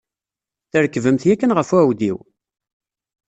[0.71, 2.17] Trekbemt yakan ɣef uɛudiw?